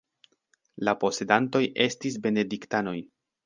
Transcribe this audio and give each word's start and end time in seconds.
La 0.89 0.95
posedantoj 1.03 1.63
estis 1.87 2.21
benediktanoj. 2.27 2.99